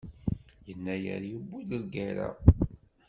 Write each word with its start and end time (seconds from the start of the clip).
Yennayer 0.67 1.21
yuwi-d 1.31 1.69
lgerra. 1.83 2.29